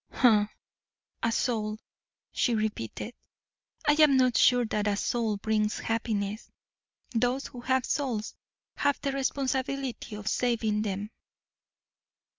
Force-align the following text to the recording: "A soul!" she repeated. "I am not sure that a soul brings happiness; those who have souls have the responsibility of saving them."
"A 0.23 0.47
soul!" 1.31 1.77
she 2.31 2.55
repeated. 2.55 3.13
"I 3.87 3.91
am 4.01 4.17
not 4.17 4.35
sure 4.35 4.65
that 4.65 4.87
a 4.87 4.95
soul 4.97 5.37
brings 5.37 5.77
happiness; 5.77 6.49
those 7.11 7.45
who 7.45 7.59
have 7.61 7.85
souls 7.85 8.33
have 8.77 8.99
the 9.01 9.11
responsibility 9.11 10.15
of 10.15 10.27
saving 10.27 10.81
them." 10.81 11.11